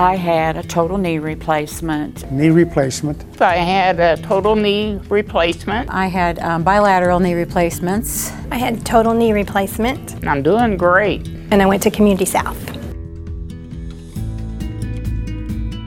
I 0.00 0.16
had 0.16 0.56
a 0.56 0.62
total 0.62 0.96
knee 0.96 1.18
replacement. 1.18 2.32
Knee 2.32 2.48
replacement. 2.48 3.22
I 3.38 3.56
had 3.56 4.00
a 4.00 4.16
total 4.22 4.56
knee 4.56 4.98
replacement. 5.10 5.90
I 5.90 6.06
had 6.06 6.38
um, 6.38 6.64
bilateral 6.64 7.20
knee 7.20 7.34
replacements. 7.34 8.32
I 8.50 8.56
had 8.56 8.86
total 8.86 9.12
knee 9.12 9.34
replacement. 9.34 10.14
And 10.14 10.30
I'm 10.30 10.42
doing 10.42 10.78
great. 10.78 11.28
And 11.50 11.60
I 11.60 11.66
went 11.66 11.82
to 11.82 11.90
Community 11.90 12.24
South. 12.24 12.56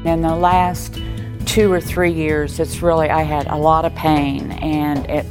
In 0.06 0.22
the 0.22 0.36
last 0.36 1.02
two 1.48 1.72
or 1.72 1.82
three 1.82 2.12
years, 2.12 2.60
it's 2.60 2.84
really, 2.84 3.10
I 3.10 3.24
had 3.24 3.48
a 3.48 3.58
lot 3.58 3.84
of 3.84 3.96
pain 3.96 4.52
and 4.52 5.10
it, 5.10 5.26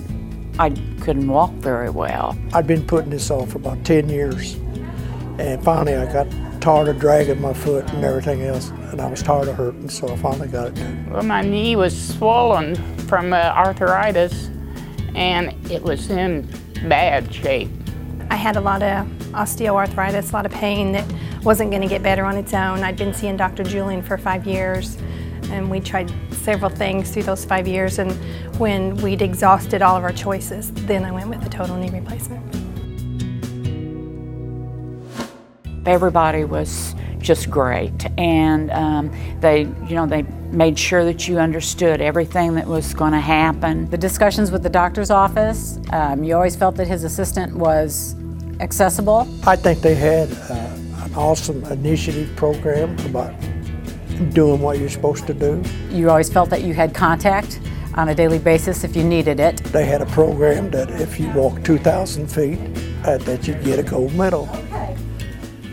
I 0.59 0.71
couldn't 1.01 1.29
walk 1.29 1.53
very 1.53 1.91
well. 1.91 2.37
I'd 2.53 2.67
been 2.67 2.85
putting 2.85 3.11
this 3.11 3.31
off 3.31 3.53
for 3.53 3.59
about 3.59 3.85
10 3.85 4.09
years. 4.09 4.55
And 5.39 5.63
finally 5.63 5.95
I 5.95 6.13
got 6.13 6.27
tired 6.63 6.87
of 6.87 6.99
dragging 7.01 7.41
my 7.41 7.53
foot 7.53 7.85
and 7.93 8.05
everything 8.05 8.43
else, 8.43 8.71
and 8.71 9.01
I 9.01 9.11
was 9.11 9.21
tired 9.21 9.49
of 9.49 9.57
hurting, 9.57 9.91
so 9.91 10.09
I 10.09 10.17
finally 10.17 10.47
got 10.47 10.69
it 10.69 10.75
done. 10.77 11.11
Well, 11.11 11.25
my 11.25 11.43
knee 11.43 11.75
was 11.75 11.93
swollen 12.15 12.77
from 13.09 13.33
uh, 13.33 13.37
arthritis, 13.37 14.49
and 15.17 15.53
it 15.71 15.83
was 15.83 16.09
in 16.09 16.49
bad 16.89 17.35
shape. 17.35 17.69
I 18.31 18.37
had 18.37 18.55
a 18.55 18.61
lot 18.61 18.81
of 18.83 19.07
osteoarthritis, 19.33 20.31
a 20.31 20.33
lot 20.33 20.47
of 20.47 20.53
pain 20.53 20.93
that 20.93 21.05
wasn't 21.43 21.71
going 21.71 21.83
to 21.83 21.89
get 21.89 22.01
better 22.01 22.25
on 22.25 22.37
its 22.37 22.55
own. 22.55 22.85
I'd 22.85 22.97
been 22.97 23.13
seeing 23.13 23.37
Dr. 23.37 23.65
Julian 23.65 24.01
for 24.01 24.17
five 24.17 24.47
years, 24.47 24.97
and 25.51 25.69
we 25.69 25.81
tried 25.81 26.13
several 26.31 26.71
things 26.71 27.11
through 27.11 27.25
those 27.25 27.45
five 27.45 27.67
years, 27.67 27.99
and 27.99 28.13
when 28.61 28.95
we'd 28.99 29.21
exhausted 29.21 29.83
all 29.83 29.97
of 29.97 30.05
our 30.05 30.13
choices, 30.13 30.73
then 30.73 31.05
I 31.05 31.11
went 31.11 31.29
with 31.29 31.43
the 31.43 31.51
total 31.51 31.77
knee 31.77 31.91
replacement. 31.91 32.41
Everybody 35.85 36.45
was 36.45 36.95
just 37.19 37.51
great, 37.51 38.07
and 38.19 38.71
um, 38.71 39.11
they, 39.41 39.63
you 39.63 39.95
know, 39.95 40.07
they 40.07 40.23
made 40.51 40.79
sure 40.79 41.05
that 41.05 41.27
you 41.27 41.39
understood 41.39 42.01
everything 42.01 42.55
that 42.55 42.67
was 42.67 42.95
going 42.95 43.13
to 43.13 43.21
happen. 43.21 43.89
The 43.91 43.99
discussions 43.99 44.51
with 44.51 44.63
the 44.63 44.71
doctor's 44.71 45.11
office, 45.11 45.79
um, 45.91 46.23
you 46.23 46.35
always 46.35 46.55
felt 46.55 46.77
that 46.77 46.87
his 46.87 47.05
assistant 47.05 47.57
was 47.57 48.15
accessible. 48.61 49.27
I 49.47 49.57
think 49.57 49.81
they 49.81 49.95
had 49.95 50.31
uh, 50.51 51.05
an 51.05 51.15
awesome 51.15 51.65
initiative 51.65 52.35
program 52.37 52.99
about 53.07 53.35
doing 54.31 54.61
what 54.61 54.79
you're 54.79 54.89
supposed 54.89 55.27
to 55.27 55.35
do. 55.35 55.63
You 55.91 56.11
always 56.11 56.33
felt 56.33 56.51
that 56.51 56.63
you 56.63 56.75
had 56.75 56.95
contact 56.95 57.61
on 57.95 58.09
a 58.09 58.15
daily 58.15 58.39
basis 58.39 58.85
if 58.85 58.97
you 58.97 59.05
needed 59.05 59.41
it. 59.41 59.57
They 59.65 59.85
had 59.85 60.01
a 60.01 60.07
program 60.07 60.71
that 60.71 60.91
if 60.91 61.19
you 61.19 61.31
walked 61.33 61.65
2,000 61.65 62.29
feet, 62.29 62.59
uh, 63.05 63.19
that 63.19 63.47
you'd 63.47 63.65
get 63.65 63.79
a 63.79 63.83
gold 63.83 64.15
medal. 64.15 64.49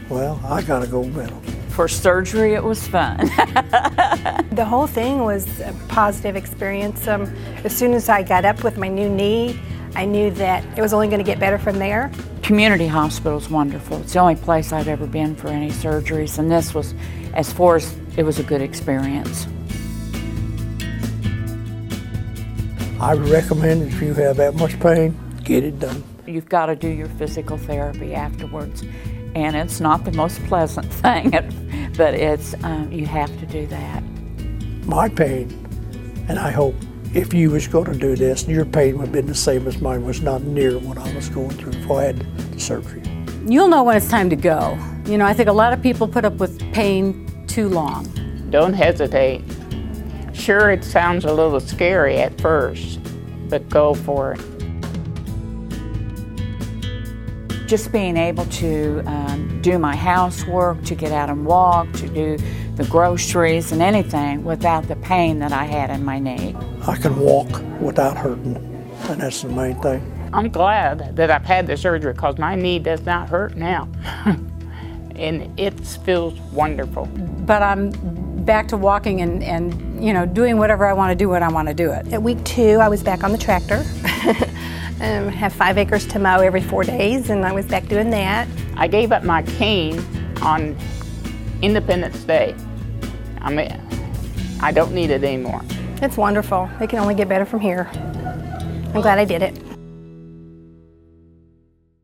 Well, 0.09 0.41
I 0.43 0.63
got 0.63 0.83
a 0.83 0.87
gold 0.87 1.15
medal. 1.15 1.39
For 1.69 1.87
surgery, 1.87 2.55
it 2.55 2.63
was 2.63 2.87
fun. 2.87 3.17
the 4.51 4.65
whole 4.67 4.87
thing 4.87 5.19
was 5.19 5.59
a 5.59 5.71
positive 5.87 6.35
experience. 6.35 7.07
Um, 7.07 7.23
as 7.63 7.77
soon 7.77 7.93
as 7.93 8.09
I 8.09 8.23
got 8.23 8.43
up 8.43 8.63
with 8.63 8.75
my 8.75 8.87
new 8.87 9.07
knee, 9.07 9.59
I 9.93 10.05
knew 10.05 10.31
that 10.31 10.65
it 10.75 10.81
was 10.81 10.93
only 10.93 11.09
going 11.09 11.19
to 11.19 11.25
get 11.25 11.39
better 11.39 11.59
from 11.59 11.77
there. 11.77 12.11
Community 12.41 12.87
hospital 12.87 13.37
is 13.37 13.51
wonderful. 13.51 14.01
It's 14.01 14.13
the 14.13 14.19
only 14.19 14.35
place 14.35 14.73
I've 14.73 14.87
ever 14.87 15.05
been 15.05 15.35
for 15.35 15.49
any 15.49 15.69
surgeries, 15.69 16.39
and 16.39 16.51
this 16.51 16.73
was, 16.73 16.95
as 17.35 17.53
far 17.53 17.75
as 17.75 17.95
it 18.17 18.23
was 18.23 18.39
a 18.39 18.43
good 18.43 18.61
experience. 18.61 19.45
I 22.99 23.13
would 23.13 23.29
recommend 23.29 23.83
if 23.83 24.01
you 24.01 24.15
have 24.15 24.37
that 24.37 24.55
much 24.55 24.79
pain, 24.79 25.15
get 25.43 25.63
it 25.63 25.79
done. 25.79 26.03
You've 26.25 26.49
got 26.49 26.65
to 26.65 26.75
do 26.75 26.87
your 26.87 27.07
physical 27.07 27.57
therapy 27.57 28.15
afterwards 28.15 28.83
and 29.35 29.55
it's 29.55 29.79
not 29.79 30.05
the 30.05 30.11
most 30.11 30.43
pleasant 30.45 30.91
thing, 30.93 31.31
but 31.97 32.13
it's 32.13 32.53
um, 32.63 32.91
you 32.91 33.05
have 33.05 33.29
to 33.39 33.45
do 33.45 33.67
that. 33.67 34.03
My 34.85 35.09
pain, 35.09 35.49
and 36.27 36.39
I 36.39 36.51
hope 36.51 36.75
if 37.13 37.33
you 37.33 37.51
was 37.51 37.67
going 37.67 37.85
to 37.85 37.97
do 37.97 38.15
this, 38.15 38.47
your 38.47 38.65
pain 38.65 38.97
would 38.97 39.07
have 39.07 39.11
been 39.11 39.25
the 39.25 39.35
same 39.35 39.67
as 39.67 39.81
mine, 39.81 40.05
was 40.05 40.21
not 40.21 40.43
near 40.43 40.77
what 40.77 40.97
I 40.97 41.13
was 41.13 41.29
going 41.29 41.49
through 41.51 41.73
before 41.73 42.01
I 42.01 42.05
had 42.05 42.51
the 42.51 42.59
surgery. 42.59 43.01
You'll 43.45 43.67
know 43.67 43.83
when 43.83 43.97
it's 43.97 44.09
time 44.09 44.29
to 44.29 44.35
go. 44.35 44.77
You 45.05 45.17
know, 45.17 45.25
I 45.25 45.33
think 45.33 45.49
a 45.49 45.53
lot 45.53 45.73
of 45.73 45.81
people 45.81 46.07
put 46.07 46.25
up 46.25 46.33
with 46.35 46.59
pain 46.71 47.45
too 47.47 47.67
long. 47.67 48.07
Don't 48.51 48.73
hesitate. 48.73 49.43
Sure, 50.33 50.71
it 50.71 50.83
sounds 50.83 51.25
a 51.25 51.33
little 51.33 51.59
scary 51.59 52.17
at 52.17 52.39
first, 52.39 52.99
but 53.49 53.67
go 53.69 53.93
for 53.93 54.33
it 54.33 54.41
just 57.69 57.91
being 57.91 58.17
able 58.17 58.45
to 58.45 59.03
um, 59.05 59.61
do 59.61 59.77
my 59.77 59.95
housework, 59.95 60.83
to 60.85 60.95
get 60.95 61.11
out 61.11 61.29
and 61.29 61.45
walk, 61.45 61.91
to 61.93 62.07
do 62.07 62.37
the 62.75 62.83
groceries 62.85 63.71
and 63.71 63.81
anything 63.81 64.43
without 64.43 64.87
the 64.87 64.95
pain 64.97 65.37
that 65.37 65.51
I 65.51 65.65
had 65.65 65.91
in 65.91 66.03
my 66.03 66.17
knee. 66.17 66.55
I 66.87 66.97
can 66.97 67.17
walk 67.19 67.61
without 67.79 68.17
hurting, 68.17 68.55
and 69.07 69.21
that's 69.21 69.43
the 69.43 69.49
main 69.49 69.79
thing. 69.81 70.01
I'm 70.33 70.49
glad 70.49 71.15
that 71.15 71.29
I've 71.29 71.45
had 71.45 71.67
the 71.67 71.77
surgery 71.77 72.13
because 72.13 72.39
my 72.39 72.55
knee 72.55 72.79
does 72.79 73.05
not 73.05 73.29
hurt 73.29 73.55
now. 73.55 73.87
and 75.15 75.59
it 75.59 75.79
feels 75.79 76.39
wonderful. 76.51 77.05
But 77.05 77.61
I'm 77.61 77.91
back 78.45 78.67
to 78.69 78.77
walking 78.77 79.21
and, 79.21 79.43
and 79.43 80.03
you 80.03 80.13
know 80.13 80.25
doing 80.25 80.57
whatever 80.57 80.87
I 80.87 80.93
want 80.93 81.11
to 81.11 81.15
do 81.15 81.29
when 81.29 81.43
I 81.43 81.49
want 81.49 81.67
to 81.67 81.73
do 81.73 81.91
it. 81.91 82.11
At 82.13 82.23
week 82.23 82.43
two, 82.45 82.79
I 82.79 82.87
was 82.87 83.03
back 83.03 83.23
on 83.23 83.31
the 83.31 83.37
tractor. 83.37 83.83
um, 85.01 85.29
have 85.29 85.53
five 85.53 85.77
acres 85.77 86.05
to 86.07 86.19
mow 86.19 86.39
every 86.39 86.61
four 86.61 86.83
days, 86.83 87.29
and 87.29 87.45
I 87.45 87.51
was 87.51 87.65
back 87.65 87.87
doing 87.87 88.09
that. 88.09 88.47
I 88.75 88.87
gave 88.87 89.11
up 89.11 89.23
my 89.23 89.43
cane 89.43 89.99
on 90.41 90.75
Independence 91.61 92.23
Day. 92.23 92.55
I 93.39 93.51
mean, 93.51 93.71
I 94.61 94.71
don't 94.71 94.93
need 94.93 95.09
it 95.09 95.23
anymore. 95.23 95.61
It's 96.01 96.17
wonderful. 96.17 96.69
It 96.81 96.89
can 96.89 96.99
only 96.99 97.15
get 97.15 97.29
better 97.29 97.45
from 97.45 97.59
here. 97.59 97.89
I'm 97.93 99.01
glad 99.01 99.19
I 99.19 99.25
did 99.25 99.41
it. 99.41 99.68